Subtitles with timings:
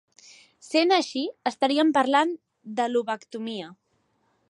[0.67, 1.21] Sent així,
[1.53, 2.35] estaríem parlant
[2.81, 3.73] de lobectomia.